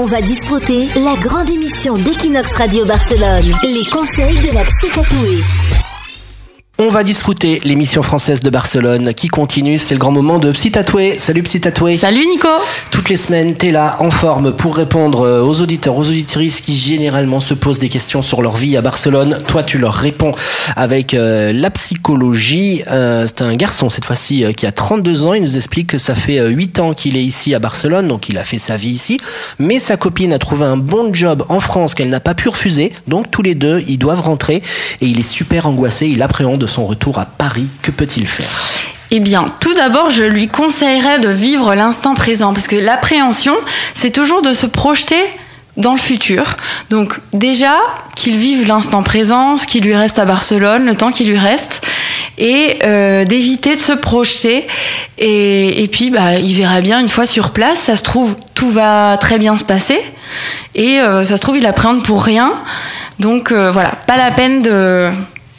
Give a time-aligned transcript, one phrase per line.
[0.00, 5.87] On va disputer la grande émission d'Equinox Radio Barcelone, les conseils de la psy tatouée.
[6.80, 9.78] On va disfruter l'émission française de Barcelone qui continue.
[9.78, 11.18] C'est le grand moment de Psy Tatoué.
[11.18, 11.96] Salut Psy Tatoué.
[11.96, 12.46] Salut Nico.
[12.92, 16.76] Toutes les semaines, t'es là en forme pour répondre euh, aux auditeurs, aux auditrices qui
[16.76, 19.40] généralement se posent des questions sur leur vie à Barcelone.
[19.48, 20.30] Toi, tu leur réponds
[20.76, 22.84] avec euh, la psychologie.
[22.86, 25.34] Euh, c'est un garçon cette fois-ci euh, qui a 32 ans.
[25.34, 28.28] Il nous explique que ça fait euh, 8 ans qu'il est ici à Barcelone, donc
[28.28, 29.18] il a fait sa vie ici.
[29.58, 32.92] Mais sa copine a trouvé un bon job en France qu'elle n'a pas pu refuser.
[33.08, 34.62] Donc tous les deux, ils doivent rentrer
[35.00, 36.06] et il est super angoissé.
[36.06, 37.70] Il appréhende son retour à Paris.
[37.82, 38.48] Que peut-il faire?
[39.10, 43.54] Eh bien, tout d'abord, je lui conseillerais de vivre l'instant présent parce que l'appréhension,
[43.94, 45.22] c'est toujours de se projeter
[45.78, 46.56] dans le futur.
[46.90, 47.76] Donc déjà,
[48.14, 51.86] qu'il vive l'instant présent, ce qui lui reste à Barcelone, le temps qui lui reste,
[52.36, 54.66] et euh, d'éviter de se projeter.
[55.16, 59.16] Et, puis, bah, il verra bien une fois sur place, ça se trouve, tout va
[59.18, 60.00] très bien se passer,
[60.74, 62.52] et euh, ça se trouve, il appréhende pour rien.
[63.20, 64.62] Donc euh, voilà, pas la peine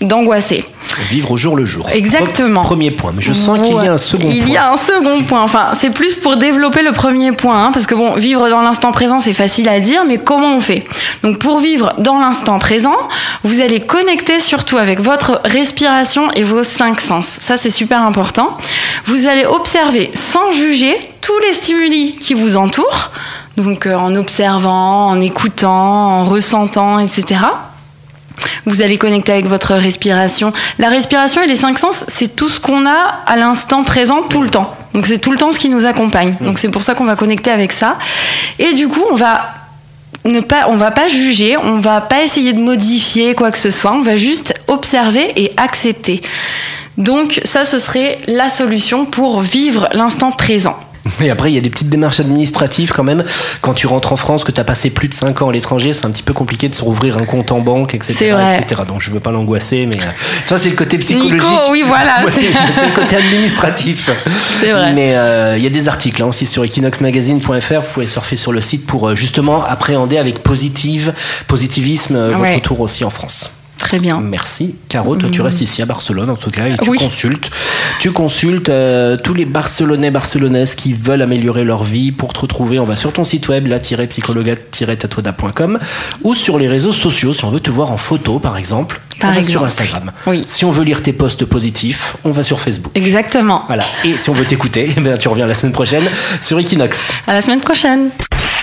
[0.01, 0.65] d'angoisser.
[1.09, 1.87] Vivre au jour le jour.
[1.91, 2.61] Exactement.
[2.61, 3.11] Premier point.
[3.15, 4.53] Mais je sens qu'il y a un second Il point.
[4.53, 5.41] y a un second point.
[5.41, 8.91] Enfin, c'est plus pour développer le premier point, hein, parce que bon, vivre dans l'instant
[8.91, 10.85] présent, c'est facile à dire, mais comment on fait?
[11.23, 12.95] Donc, pour vivre dans l'instant présent,
[13.43, 17.25] vous allez connecter surtout avec votre respiration et vos cinq sens.
[17.41, 18.57] Ça, c'est super important.
[19.05, 23.11] Vous allez observer sans juger tous les stimuli qui vous entourent.
[23.57, 25.71] Donc, euh, en observant, en écoutant,
[26.21, 27.41] en ressentant, etc.
[28.69, 30.53] Vous allez connecter avec votre respiration.
[30.77, 34.43] La respiration et les cinq sens, c'est tout ce qu'on a à l'instant présent tout
[34.43, 34.75] le temps.
[34.93, 36.35] Donc c'est tout le temps ce qui nous accompagne.
[36.39, 37.97] Donc c'est pour ça qu'on va connecter avec ça.
[38.59, 39.53] Et du coup, on va
[40.25, 43.71] ne pas, on va pas juger, on va pas essayer de modifier quoi que ce
[43.71, 43.91] soit.
[43.91, 46.21] On va juste observer et accepter.
[46.97, 50.77] Donc ça, ce serait la solution pour vivre l'instant présent.
[51.21, 53.23] Et après, il y a des petites démarches administratives quand même.
[53.61, 55.93] Quand tu rentres en France, que tu as passé plus de 5 ans à l'étranger,
[55.93, 58.13] c'est un petit peu compliqué de se rouvrir un compte en banque, etc.
[58.17, 58.57] C'est vrai.
[58.61, 58.81] etc.
[58.87, 60.11] Donc je veux pas l'angoisser, mais euh,
[60.47, 61.33] toi, c'est le côté psychologique.
[61.41, 62.17] Nico, oui, voilà.
[62.29, 64.09] C'est le côté administratif.
[64.59, 64.93] C'est vrai.
[64.93, 67.81] Mais euh, il y a des articles hein, aussi sur equinoxmagazine.fr.
[67.81, 71.13] Vous pouvez surfer sur le site pour euh, justement appréhender avec positive,
[71.47, 72.55] positivisme euh, votre Ouais.
[72.55, 73.51] retour aussi en France.
[73.79, 74.19] Très bien.
[74.21, 74.75] Merci.
[74.89, 76.97] Caro, toi tu restes ici à Barcelone en tout cas et tu Oui.
[76.97, 77.49] consultes.
[77.99, 82.11] Tu consultes euh, tous les Barcelonais, Barcelonaises qui veulent améliorer leur vie.
[82.11, 85.79] Pour te retrouver, on va sur ton site web, la-psychologa-tatouada.com
[86.23, 88.99] ou sur les réseaux sociaux si on veut te voir en photo par exemple.
[89.19, 89.63] Par on va sur.
[89.65, 90.11] Instagram.
[90.27, 90.43] Oui.
[90.47, 92.91] Si on veut lire tes posts positifs, on va sur Facebook.
[92.95, 93.63] Exactement.
[93.67, 93.83] Voilà.
[94.05, 96.05] Et si on veut t'écouter, ben, tu reviens la semaine prochaine
[96.41, 96.97] sur Equinox.
[97.27, 98.11] À la semaine prochaine.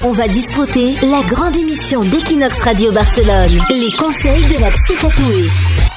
[0.03, 5.96] On va disputer la grande émission d'Equinox Radio Barcelone, les conseils de la psy tatouée.